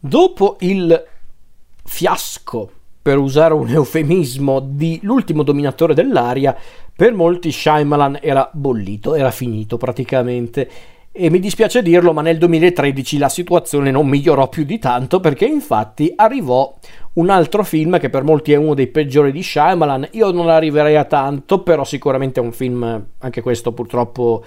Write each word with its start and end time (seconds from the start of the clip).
Dopo 0.00 0.56
il 0.60 1.04
fiasco, 1.84 2.70
per 3.02 3.18
usare 3.18 3.52
un 3.54 3.68
eufemismo, 3.68 4.60
di 4.60 5.00
l'ultimo 5.02 5.42
dominatore 5.42 5.92
dell'aria, 5.92 6.56
per 6.94 7.12
molti 7.12 7.50
Shyamalan 7.50 8.18
era 8.22 8.48
bollito, 8.52 9.14
era 9.14 9.30
finito 9.30 9.76
praticamente. 9.76 10.70
E 11.12 11.28
mi 11.30 11.40
dispiace 11.40 11.82
dirlo, 11.82 12.12
ma 12.12 12.22
nel 12.22 12.38
2013 12.38 13.18
la 13.18 13.28
situazione 13.28 13.90
non 13.90 14.06
migliorò 14.06 14.48
più 14.48 14.62
di 14.62 14.78
tanto 14.78 15.18
perché 15.18 15.44
infatti 15.44 16.12
arrivò 16.14 16.72
un 17.14 17.30
altro 17.30 17.64
film 17.64 17.98
che 17.98 18.08
per 18.08 18.22
molti 18.22 18.52
è 18.52 18.56
uno 18.56 18.74
dei 18.74 18.86
peggiori 18.86 19.32
di 19.32 19.42
Shyamalan. 19.42 20.10
Io 20.12 20.30
non 20.30 20.48
arriverei 20.48 20.94
a 20.94 21.04
tanto, 21.04 21.62
però 21.62 21.82
sicuramente 21.82 22.38
è 22.38 22.42
un 22.42 22.52
film, 22.52 23.06
anche 23.18 23.42
questo 23.42 23.72
purtroppo 23.72 24.44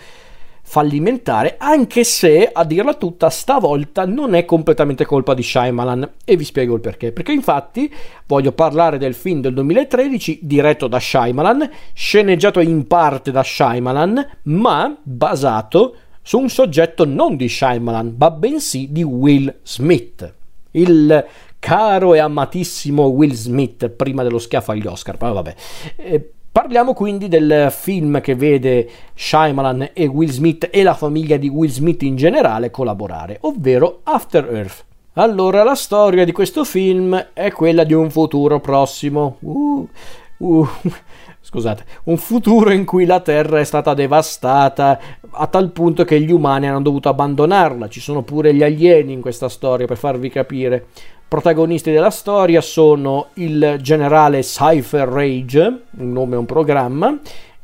fallimentare, 0.66 1.57
anche 1.59 2.04
se 2.04 2.50
a 2.52 2.63
dirla 2.63 2.95
tutta 2.95 3.30
stavolta 3.30 4.05
non 4.05 4.34
è 4.34 4.45
completamente 4.45 5.05
colpa 5.05 5.34
di 5.34 5.43
Shyamalan 5.43 6.09
e 6.26 6.35
vi 6.35 6.45
spiego 6.45 6.73
il 6.73 6.81
perché. 6.81 7.12
Perché 7.12 7.31
infatti 7.31 7.94
voglio 8.26 8.54
parlare 8.54 8.98
del 8.98 9.13
film 9.13 9.41
del 9.41 9.54
2013 9.54 10.40
diretto 10.41 10.88
da 10.88 10.99
Shyamalan, 10.99 11.70
sceneggiato 11.94 12.59
in 12.59 12.88
parte 12.88 13.31
da 13.31 13.44
Shyamalan, 13.44 14.38
ma 14.44 14.98
basato 15.04 15.95
su 16.23 16.40
un 16.40 16.49
soggetto 16.49 17.05
non 17.05 17.35
di 17.35 17.49
Shyamalan, 17.49 18.16
ma 18.18 18.32
bensì 18.32 18.88
di 18.91 19.04
Will 19.04 19.54
Smith. 19.62 20.34
Il 20.71 21.26
caro 21.59 22.13
e 22.13 22.20
amatissimo 22.20 23.04
Will 23.07 23.34
Smith 23.34 23.90
prima 23.90 24.23
dello 24.23 24.40
schiaffo 24.40 24.71
agli 24.71 24.88
Oscar, 24.88 25.18
ma 25.20 25.32
vabbè. 25.32 25.55
Eh, 25.98 26.32
Parliamo 26.53 26.93
quindi 26.93 27.30
del 27.30 27.70
film 27.71 28.21
che 28.21 28.35
vede 28.35 28.88
Shyamalan 29.16 29.89
e 29.91 30.05
Will 30.05 30.30
Smith 30.30 30.70
e 30.71 30.84
la 30.84 30.93
famiglia 30.93 31.35
di 31.35 31.48
Will 31.48 31.71
Smith 31.71 32.03
in 32.03 32.16
generale 32.16 32.70
collaborare, 32.70 33.39
ovvero 33.41 34.02
After 34.03 34.48
Earth. 34.53 34.85
Allora, 35.13 35.63
la 35.63 35.73
storia 35.73 36.23
di 36.23 36.31
questo 36.31 36.63
film 36.63 37.29
è 37.34 37.52
quella 37.52 37.84
di 37.84 37.93
un 37.93 38.12
futuro 38.12 38.59
prossimo. 38.59 39.37
Uh, 39.40 39.90
uh, 40.37 40.68
scusate, 41.41 41.85
un 42.04 42.18
futuro 42.18 42.70
in 42.70 42.85
cui 42.85 43.05
la 43.05 43.20
Terra 43.20 43.59
è 43.59 43.63
stata 43.63 43.96
devastata 43.96 44.99
a 45.31 45.48
tal 45.48 45.71
punto 45.71 46.04
che 46.04 46.21
gli 46.21 46.31
umani 46.31 46.68
hanno 46.68 46.81
dovuto 46.84 47.09
abbandonarla. 47.09 47.90
Ci 47.90 47.99
sono 47.99 48.21
pure 48.21 48.54
gli 48.54 48.62
alieni 48.62 49.12
in 49.12 49.21
questa 49.21 49.49
storia, 49.49 49.87
per 49.87 49.98
farvi 49.98 50.29
capire. 50.29 50.85
Protagonisti 51.34 51.91
della 51.91 52.12
storia 52.12 52.62
sono 52.62 53.29
il 53.37 53.79
generale 53.81 54.41
Cypher 54.41 55.07
Rage, 55.07 55.81
un 55.98 56.12
nome 56.12 56.35
e 56.35 56.37
un 56.37 56.45
programma, 56.45 57.20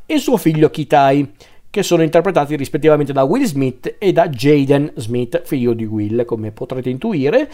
e 0.06 0.18
suo 0.18 0.36
figlio 0.38 0.70
Kitai, 0.70 1.34
che 1.70 1.84
sono 1.84 2.02
interpretati 2.02 2.56
rispettivamente 2.56 3.12
da 3.12 3.22
Will 3.22 3.44
Smith 3.44 3.94
e 4.00 4.10
da 4.10 4.28
Jaden 4.28 4.94
Smith, 4.96 5.42
figlio 5.44 5.72
di 5.74 5.84
Will, 5.84 6.24
come 6.24 6.50
potrete 6.50 6.90
intuire. 6.90 7.48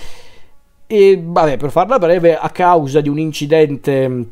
E 0.86 1.20
vabbè, 1.22 1.58
per 1.58 1.70
farla 1.70 1.98
breve, 1.98 2.34
a 2.34 2.48
causa 2.48 3.02
di 3.02 3.10
un 3.10 3.18
incidente 3.18 4.26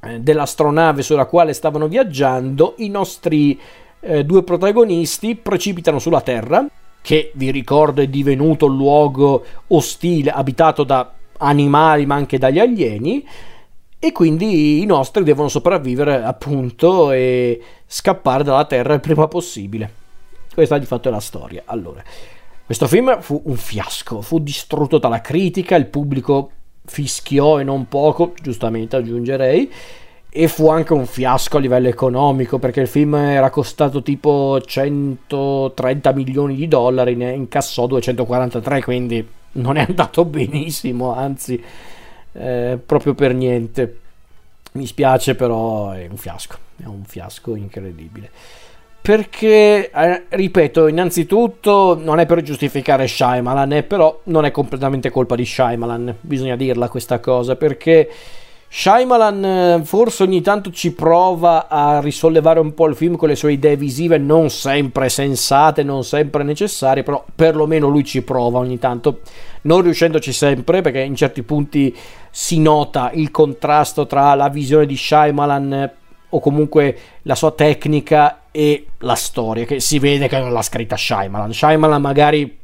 eh, 0.00 0.20
dell'astronave 0.20 1.02
sulla 1.02 1.26
quale 1.26 1.52
stavano 1.52 1.86
viaggiando, 1.86 2.76
i 2.78 2.88
nostri 2.88 3.60
eh, 4.00 4.24
due 4.24 4.42
protagonisti 4.42 5.36
precipitano 5.36 5.98
sulla 5.98 6.22
Terra 6.22 6.66
che 7.02 7.32
vi 7.34 7.50
ricordo 7.50 8.02
è 8.02 8.06
divenuto 8.06 8.66
un 8.66 8.76
luogo 8.76 9.44
ostile, 9.68 10.30
abitato 10.30 10.84
da 10.84 11.12
animali 11.38 12.06
ma 12.06 12.14
anche 12.16 12.38
dagli 12.38 12.58
alieni, 12.58 13.26
e 13.98 14.12
quindi 14.12 14.80
i 14.80 14.86
nostri 14.86 15.22
devono 15.22 15.48
sopravvivere 15.48 16.22
appunto 16.22 17.12
e 17.12 17.62
scappare 17.86 18.44
dalla 18.44 18.64
Terra 18.64 18.94
il 18.94 19.00
prima 19.00 19.28
possibile. 19.28 19.92
Questa 20.54 20.78
di 20.78 20.86
fatto 20.86 21.08
è 21.08 21.10
la 21.10 21.20
storia. 21.20 21.62
Allora, 21.66 22.02
questo 22.64 22.86
film 22.86 23.20
fu 23.20 23.40
un 23.44 23.56
fiasco, 23.56 24.22
fu 24.22 24.38
distrutto 24.38 24.98
dalla 24.98 25.20
critica, 25.20 25.76
il 25.76 25.86
pubblico 25.86 26.50
fischiò 26.86 27.60
e 27.60 27.64
non 27.64 27.88
poco, 27.88 28.32
giustamente 28.40 28.96
aggiungerei, 28.96 29.70
e 30.32 30.46
fu 30.46 30.68
anche 30.68 30.92
un 30.92 31.06
fiasco 31.06 31.56
a 31.56 31.60
livello 31.60 31.88
economico 31.88 32.60
perché 32.60 32.80
il 32.80 32.86
film 32.86 33.14
era 33.16 33.50
costato 33.50 34.00
tipo 34.00 34.60
130 34.64 36.12
milioni 36.12 36.54
di 36.54 36.68
dollari, 36.68 37.16
ne 37.16 37.32
incassò 37.32 37.88
243, 37.88 38.82
quindi 38.82 39.26
non 39.52 39.76
è 39.76 39.84
andato 39.88 40.24
benissimo, 40.26 41.12
anzi 41.12 41.60
eh, 42.32 42.78
proprio 42.84 43.14
per 43.14 43.34
niente. 43.34 43.98
Mi 44.72 44.86
spiace 44.86 45.34
però 45.34 45.90
è 45.90 46.06
un 46.08 46.16
fiasco, 46.16 46.56
è 46.80 46.86
un 46.86 47.02
fiasco 47.04 47.56
incredibile. 47.56 48.30
Perché, 49.02 49.90
eh, 49.90 50.24
ripeto, 50.28 50.86
innanzitutto 50.86 51.98
non 52.00 52.20
è 52.20 52.26
per 52.26 52.42
giustificare 52.42 53.08
Shyamalan, 53.08 53.72
eh, 53.72 53.82
però 53.82 54.20
non 54.24 54.44
è 54.44 54.52
completamente 54.52 55.10
colpa 55.10 55.34
di 55.34 55.44
Shyamalan, 55.44 56.18
bisogna 56.20 56.54
dirla 56.54 56.88
questa 56.88 57.18
cosa, 57.18 57.56
perché 57.56 58.08
Shyamalan 58.72 59.44
eh, 59.44 59.80
forse 59.82 60.22
ogni 60.22 60.42
tanto 60.42 60.70
ci 60.70 60.92
prova 60.92 61.66
a 61.66 61.98
risollevare 61.98 62.60
un 62.60 62.72
po' 62.72 62.86
il 62.86 62.94
film 62.94 63.16
con 63.16 63.28
le 63.28 63.34
sue 63.34 63.54
idee 63.54 63.74
visive 63.74 64.16
non 64.16 64.48
sempre 64.48 65.08
sensate, 65.08 65.82
non 65.82 66.04
sempre 66.04 66.44
necessarie, 66.44 67.02
però 67.02 67.24
perlomeno 67.34 67.88
lui 67.88 68.04
ci 68.04 68.22
prova 68.22 68.60
ogni 68.60 68.78
tanto, 68.78 69.22
non 69.62 69.82
riuscendoci 69.82 70.32
sempre 70.32 70.82
perché 70.82 71.00
in 71.00 71.16
certi 71.16 71.42
punti 71.42 71.92
si 72.30 72.60
nota 72.60 73.10
il 73.12 73.32
contrasto 73.32 74.06
tra 74.06 74.36
la 74.36 74.48
visione 74.48 74.86
di 74.86 74.96
Shyamalan 74.96 75.72
eh, 75.72 75.94
o 76.28 76.38
comunque 76.38 76.98
la 77.22 77.34
sua 77.34 77.50
tecnica 77.50 78.42
e 78.52 78.86
la 78.98 79.16
storia, 79.16 79.64
che 79.64 79.80
si 79.80 79.98
vede 79.98 80.28
che 80.28 80.38
non 80.38 80.52
l'ha 80.52 80.62
scritta 80.62 80.96
Shyamalan. 80.96 81.52
Shyamalan 81.52 82.00
magari 82.00 82.58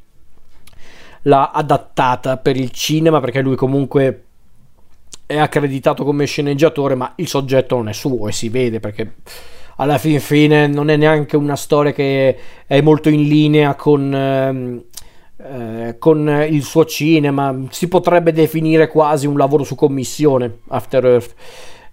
l'ha 1.23 1.50
adattata 1.50 2.37
per 2.37 2.56
il 2.56 2.71
cinema 2.71 3.19
perché 3.19 3.41
lui 3.41 3.56
comunque 3.56 4.25
è 5.26 5.37
accreditato 5.37 6.04
come 6.04 6.25
sceneggiatore, 6.25 6.94
ma 6.94 7.12
il 7.16 7.26
soggetto 7.26 7.75
non 7.76 7.88
è 7.88 7.92
suo 7.92 8.28
e 8.28 8.32
si 8.32 8.48
vede 8.48 8.78
perché 8.78 9.14
alla 9.76 9.98
fin 9.98 10.20
fine 10.20 10.66
non 10.69 10.88
è 10.88 10.97
neanche 10.97 11.37
una 11.37 11.56
storia 11.56 11.92
che 11.92 12.37
è 12.66 12.81
molto 12.81 13.09
in 13.09 13.25
linea 13.25 13.75
con, 13.75 14.14
ehm, 14.14 14.84
eh, 15.38 15.97
con 15.98 16.47
il 16.48 16.62
suo 16.62 16.84
cinema. 16.84 17.54
Si 17.70 17.88
potrebbe 17.88 18.32
definire 18.32 18.88
quasi 18.88 19.26
un 19.26 19.37
lavoro 19.37 19.64
su 19.64 19.75
commissione 19.75 20.60
After 20.69 21.04
Earth, 21.04 21.34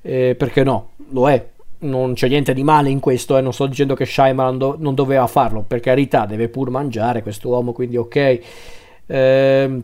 eh, 0.02 0.36
perché 0.38 0.64
no, 0.64 0.92
lo 1.10 1.30
è. 1.30 1.50
Non 1.80 2.14
c'è 2.14 2.30
niente 2.30 2.54
di 2.54 2.64
male 2.64 2.90
in 2.90 3.02
questo, 3.02 3.38
eh. 3.38 3.42
non 3.42 3.52
sto 3.52 3.66
dicendo 3.66 3.94
che 3.96 4.06
Shyamalan 4.06 4.58
do- 4.58 4.76
non 4.80 4.96
doveva 4.96 5.28
farlo, 5.28 5.66
per 5.68 5.82
carità, 5.82 6.26
deve 6.26 6.48
pur 6.48 6.70
mangiare 6.70 7.22
quest'uomo, 7.22 7.74
quindi 7.74 7.98
ok. 7.98 8.40
Eh, 9.06 9.82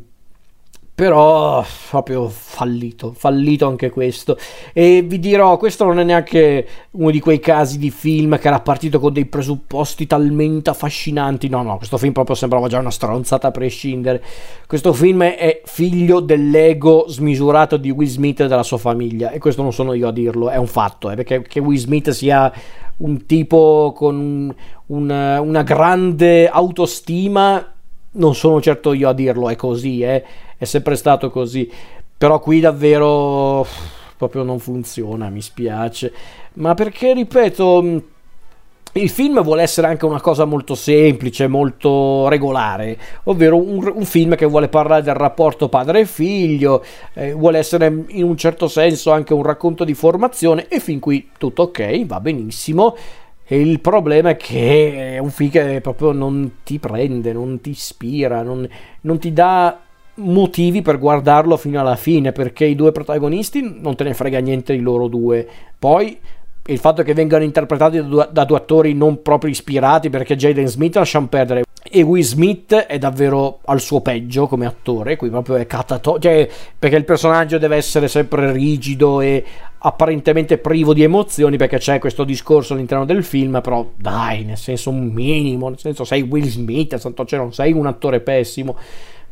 però 1.00 1.64
proprio 1.90 2.28
fallito, 2.28 3.14
fallito 3.16 3.66
anche 3.66 3.90
questo. 3.90 4.38
E 4.74 5.02
vi 5.02 5.18
dirò, 5.18 5.56
questo 5.56 5.86
non 5.86 5.98
è 5.98 6.04
neanche 6.04 6.68
uno 6.92 7.10
di 7.10 7.22
quei 7.22 7.40
casi 7.40 7.78
di 7.78 7.90
film 7.90 8.38
che 8.38 8.50
era 8.50 8.60
partito 8.60 9.00
con 9.00 9.14
dei 9.14 9.24
presupposti 9.24 10.06
talmente 10.08 10.72
affascinanti. 10.72 11.48
No, 11.48 11.62
no, 11.62 11.78
questo 11.78 11.98
film 11.98 12.12
proprio 12.12 12.36
sembrava 12.36 12.68
già 12.68 12.80
una 12.80 12.92
stronzata 12.92 13.48
a 13.48 13.52
prescindere. 13.52 14.22
Questo 14.68 14.92
film 14.92 15.24
è 15.24 15.62
figlio 15.64 16.20
dell'ego 16.20 17.06
smisurato 17.08 17.78
di 17.78 17.92
Will 17.92 18.10
Smith 18.10 18.42
e 18.42 18.48
della 18.48 18.64
sua 18.64 18.78
famiglia. 18.78 19.31
E 19.31 19.40
questo 19.40 19.62
non 19.62 19.72
sono 19.72 19.94
io 19.94 20.10
a 20.10 20.12
dirlo, 20.12 20.50
è 20.50 20.58
un 20.58 20.68
fatto, 20.68 21.12
eh, 21.12 21.16
perché 21.16 21.44
che 21.44 21.62
Will 21.62 21.78
Smith 21.78 22.10
sia 22.10 22.52
un 22.98 23.26
tipo 23.26 23.94
con 23.96 24.54
una, 24.88 25.40
una 25.40 25.64
grande 25.64 26.50
autostima 26.50 27.66
non 28.12 28.34
sono 28.34 28.60
certo 28.60 28.94
io 28.94 29.10
a 29.10 29.14
dirlo, 29.14 29.50
è 29.50 29.56
così, 29.56 30.02
eh? 30.02 30.24
È 30.59 30.66
sempre 30.66 30.96
stato 30.96 31.31
così. 31.31 31.68
Però 32.16 32.40
qui 32.40 32.59
davvero 32.59 33.66
proprio 34.18 34.44
non 34.44 34.59
funziona, 34.59 35.30
mi 35.30 35.42
spiace. 35.42 36.14
Ma 36.56 36.74
perché, 36.74 37.14
ripeto, 37.14 38.03
il 38.94 39.09
film 39.09 39.42
vuole 39.42 39.62
essere 39.62 39.88
anche 39.88 40.06
una 40.06 40.19
cosa 40.19 40.44
molto 40.44 40.75
semplice, 40.75 41.48
molto 41.48 42.28
regolare, 42.28 42.98
ovvero 43.24 43.56
un, 43.56 43.90
un 43.96 44.03
film 44.03 44.36
che 44.36 44.46
vuole 44.46 44.68
parlare 44.68 45.03
del 45.03 45.14
rapporto 45.14 45.69
padre 45.69 46.01
e 46.01 46.06
figlio, 46.06 46.84
eh, 47.13 47.34
vuole 47.34 47.60
essere 47.60 48.06
in 48.07 48.24
un 48.24 48.36
certo 48.36 48.68
senso 48.68 49.12
anche 49.12 49.34
un 49.34 49.44
racconto 49.44 49.86
di 49.86 49.94
formazione 49.94 50.68
e 50.68 50.81
fin 50.81 51.00
qui 51.00 51.30
tutto 51.38 51.63
ok, 51.63 52.06
va 52.06 52.19
benissimo. 52.19 52.95
E 53.51 53.60
il 53.62 53.80
problema 53.80 54.31
è 54.31 54.38
che 54.38 55.16
è 55.16 55.18
un 55.18 55.31
film 55.31 55.50
che 55.50 55.80
proprio 55.81 56.12
non 56.12 56.57
ti 56.63 56.78
prende, 56.78 57.31
non 57.31 57.62
ti 57.62 57.72
ispira, 57.72 58.44
non, 58.44 58.68
non 59.01 59.18
ti 59.18 59.34
dà 59.34 59.80
motivi 60.19 60.81
per 60.81 61.00
guardarlo 61.00 61.57
fino 61.57 61.80
alla 61.80 61.95
fine 61.95 62.31
perché 62.31 62.66
i 62.66 62.75
due 62.75 62.92
protagonisti 62.92 63.80
non 63.81 63.95
te 63.95 64.04
ne 64.04 64.13
frega 64.13 64.39
niente 64.39 64.74
di 64.74 64.81
loro 64.81 65.07
due. 65.07 65.48
Poi 65.77 66.18
il 66.69 66.77
fatto 66.77 67.04
che 67.04 67.13
vengano 67.13 67.44
interpretati 67.44 67.98
da 67.98 68.04
due, 68.04 68.30
da 68.31 68.45
due 68.45 68.57
attori 68.57 68.94
non 68.94 69.21
proprio 69.21 69.51
ispirati 69.51 70.10
perché 70.10 70.36
Jaden 70.36 70.68
Smith 70.68 70.95
lasciamo 70.95 71.27
perdere 71.27 71.63
e 71.92 72.01
Will 72.04 72.21
Smith 72.21 72.75
è 72.75 72.98
davvero 73.00 73.60
al 73.66 73.80
suo 73.80 74.01
peggio 74.01 74.48
come 74.48 74.66
attore 74.66 75.16
qui 75.16 75.30
proprio 75.30 75.56
è 75.56 75.66
catato 75.66 76.19
cioè 76.19 76.48
perché 76.77 76.95
il 76.95 77.06
personaggio 77.06 77.57
deve 77.57 77.77
essere 77.77 78.07
sempre 78.07 78.51
rigido 78.51 79.22
e 79.22 79.44
apparentemente 79.80 80.57
privo 80.57 80.94
di 80.94 81.01
emozioni 81.01 81.57
perché 81.57 81.77
c'è 81.77 81.98
questo 81.98 82.24
discorso 82.24 82.74
all'interno 82.74 83.06
del 83.06 83.24
film 83.24 83.60
però 83.62 83.89
dai 83.95 84.44
nel 84.44 84.57
senso 84.57 84.92
un 84.92 85.07
minimo 85.07 85.69
nel 85.69 85.80
senso 85.80 86.04
sei 86.04 86.22
Will 86.22 86.48
Smith 86.48 86.95
santo 86.98 87.25
cielo 87.25 87.44
non 87.44 87.54
sei 87.54 87.72
un 87.72 87.88
attore 87.88 88.19
pessimo 88.19 88.75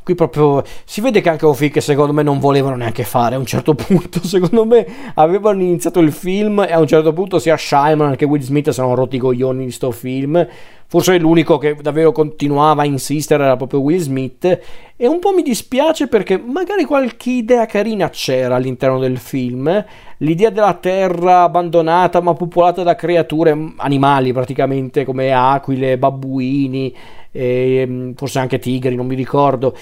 qui 0.07 0.15
proprio 0.15 0.63
si 0.85 1.01
vede 1.01 1.19
che 1.19 1.27
anche 1.27 1.45
un 1.45 1.53
film 1.53 1.69
che 1.69 1.81
secondo 1.81 2.13
me 2.13 2.23
non 2.23 2.39
volevano 2.39 2.77
neanche 2.77 3.03
fare 3.03 3.35
a 3.35 3.37
un 3.37 3.45
certo 3.45 3.75
punto. 3.75 4.25
Secondo 4.25 4.63
me 4.63 4.87
avevano 5.15 5.61
iniziato 5.61 5.99
il 5.99 6.13
film 6.13 6.65
e 6.65 6.71
a 6.71 6.79
un 6.79 6.87
certo 6.87 7.11
punto 7.11 7.39
sia 7.39 7.57
Shyman 7.57 8.15
che 8.15 8.23
Will 8.23 8.41
Smith 8.41 8.69
si 8.69 8.79
erano 8.79 8.95
rotti 8.95 9.17
i 9.17 9.19
coglioni 9.19 9.65
di 9.65 9.71
sto 9.71 9.91
film 9.91 10.47
forse 10.87 11.17
l'unico 11.19 11.57
che 11.57 11.75
davvero 11.81 12.11
continuava 12.11 12.81
a 12.81 12.85
insistere 12.85 13.43
era 13.43 13.55
proprio 13.55 13.81
Will 13.81 13.99
Smith. 13.99 14.59
E 14.95 15.07
un 15.07 15.19
po' 15.19 15.33
mi 15.33 15.43
dispiace 15.43 16.07
perché 16.07 16.37
magari 16.37 16.85
qualche 16.85 17.29
idea 17.29 17.65
carina 17.65 18.09
c'era 18.09 18.55
all'interno 18.55 18.99
del 18.99 19.17
film. 19.17 19.85
L'idea 20.19 20.49
della 20.49 20.73
terra 20.73 21.43
abbandonata 21.43 22.21
ma 22.21 22.33
popolata 22.33 22.83
da 22.83 22.95
creature 22.95 23.73
animali 23.77 24.33
praticamente 24.33 25.05
come 25.05 25.31
aquile, 25.31 25.97
babbuini 25.97 26.95
e 27.31 28.13
forse 28.15 28.39
anche 28.39 28.57
tigri 28.57 28.95
non 28.95 29.05
mi 29.05 29.15
ricordo 29.15 29.75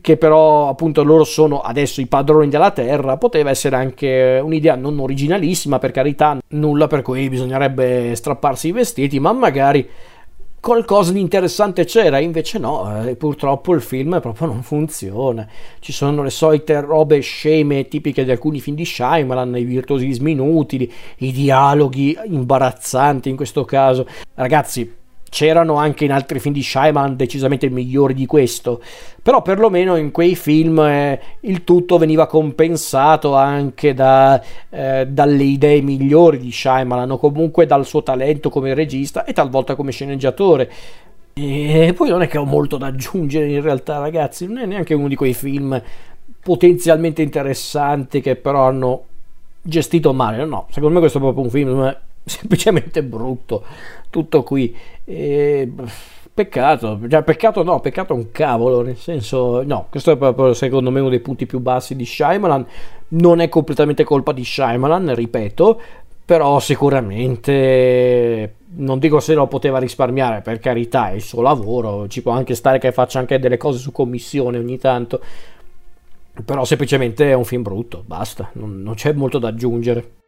che 0.00 0.16
però 0.16 0.68
appunto 0.68 1.02
loro 1.02 1.24
sono 1.24 1.60
adesso 1.60 2.00
i 2.00 2.06
padroni 2.06 2.48
della 2.48 2.70
terra, 2.70 3.18
poteva 3.18 3.50
essere 3.50 3.76
anche 3.76 4.40
un'idea 4.42 4.74
non 4.74 4.98
originalissima, 4.98 5.78
per 5.78 5.90
carità, 5.90 6.38
nulla 6.48 6.86
per 6.86 7.02
cui 7.02 7.28
bisognerebbe 7.28 8.14
strapparsi 8.14 8.68
i 8.68 8.72
vestiti, 8.72 9.20
ma 9.20 9.32
magari 9.32 9.86
qualcosa 10.62 11.10
di 11.10 11.18
interessante 11.18 11.84
c'era, 11.84 12.20
invece 12.20 12.60
no, 12.60 13.04
eh, 13.04 13.16
purtroppo 13.16 13.74
il 13.74 13.80
film 13.80 14.20
proprio 14.20 14.46
non 14.46 14.62
funziona. 14.62 15.44
Ci 15.80 15.92
sono 15.92 16.22
le 16.22 16.30
solite 16.30 16.80
robe 16.80 17.18
sceme 17.18 17.88
tipiche 17.88 18.24
di 18.24 18.30
alcuni 18.30 18.60
film 18.60 18.76
di 18.76 18.84
Shyamalan, 18.84 19.56
i 19.56 19.64
virtuosismi 19.64 20.30
inutili, 20.30 20.90
i 21.18 21.32
dialoghi 21.32 22.16
imbarazzanti 22.26 23.28
in 23.28 23.34
questo 23.34 23.64
caso. 23.64 24.06
Ragazzi, 24.34 25.00
c'erano 25.32 25.76
anche 25.76 26.04
in 26.04 26.12
altri 26.12 26.38
film 26.40 26.52
di 26.52 26.62
Shyamalan 26.62 27.16
decisamente 27.16 27.70
migliori 27.70 28.12
di 28.12 28.26
questo, 28.26 28.82
però 29.22 29.40
perlomeno 29.40 29.96
in 29.96 30.10
quei 30.10 30.34
film 30.34 30.78
eh, 30.80 31.18
il 31.40 31.64
tutto 31.64 31.96
veniva 31.96 32.26
compensato 32.26 33.34
anche 33.34 33.94
da, 33.94 34.42
eh, 34.68 35.06
dalle 35.08 35.42
idee 35.42 35.80
migliori 35.80 36.36
di 36.36 36.52
Shyamalan 36.52 37.12
o 37.12 37.16
comunque 37.16 37.64
dal 37.64 37.86
suo 37.86 38.02
talento 38.02 38.50
come 38.50 38.74
regista 38.74 39.24
e 39.24 39.32
talvolta 39.32 39.74
come 39.74 39.90
sceneggiatore. 39.90 40.70
E 41.32 41.94
poi 41.96 42.10
non 42.10 42.20
è 42.20 42.28
che 42.28 42.36
ho 42.36 42.44
molto 42.44 42.76
da 42.76 42.88
aggiungere 42.88 43.48
in 43.48 43.62
realtà 43.62 43.96
ragazzi, 44.00 44.46
non 44.46 44.58
è 44.58 44.66
neanche 44.66 44.92
uno 44.92 45.08
di 45.08 45.16
quei 45.16 45.32
film 45.32 45.80
potenzialmente 46.42 47.22
interessanti 47.22 48.20
che 48.20 48.36
però 48.36 48.66
hanno 48.66 49.04
gestito 49.62 50.12
male, 50.12 50.44
no, 50.44 50.66
secondo 50.70 50.94
me 50.94 51.00
questo 51.00 51.18
è 51.18 51.20
proprio 51.20 51.44
un 51.44 51.50
film 51.50 51.96
semplicemente 52.24 53.02
brutto, 53.02 53.64
tutto 54.10 54.42
qui. 54.42 54.76
E, 55.04 55.70
peccato, 56.34 56.98
cioè, 57.08 57.22
peccato 57.22 57.62
no, 57.62 57.80
peccato 57.80 58.14
un 58.14 58.30
cavolo, 58.30 58.82
nel 58.82 58.96
senso, 58.96 59.62
no, 59.62 59.86
questo 59.90 60.12
è 60.12 60.16
proprio 60.16 60.54
secondo 60.54 60.90
me 60.90 61.00
uno 61.00 61.10
dei 61.10 61.20
punti 61.20 61.46
più 61.46 61.60
bassi 61.60 61.94
di 61.94 62.04
Shyamalan, 62.06 62.66
non 63.08 63.40
è 63.40 63.48
completamente 63.48 64.04
colpa 64.04 64.32
di 64.32 64.44
Shyamalan, 64.44 65.14
ripeto, 65.14 65.80
però 66.24 66.58
sicuramente 66.60 68.54
non 68.74 68.98
dico 68.98 69.20
se 69.20 69.34
lo 69.34 69.46
poteva 69.46 69.78
risparmiare, 69.78 70.40
per 70.40 70.58
carità, 70.58 71.10
è 71.10 71.14
il 71.14 71.22
suo 71.22 71.42
lavoro, 71.42 72.08
ci 72.08 72.22
può 72.22 72.32
anche 72.32 72.54
stare 72.54 72.78
che 72.78 72.92
faccia 72.92 73.18
anche 73.18 73.38
delle 73.38 73.58
cose 73.58 73.78
su 73.78 73.92
commissione 73.92 74.58
ogni 74.58 74.78
tanto, 74.78 75.20
però 76.44 76.64
semplicemente 76.64 77.30
è 77.30 77.34
un 77.34 77.44
film 77.44 77.62
brutto, 77.62 78.02
basta, 78.06 78.50
non, 78.54 78.82
non 78.82 78.94
c'è 78.94 79.12
molto 79.12 79.38
da 79.38 79.48
aggiungere. 79.48 80.20